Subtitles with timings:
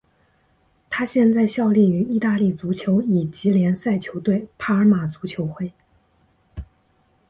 [0.89, 5.71] 他现在效力于意大利足球乙级联赛球队帕尔马足球会。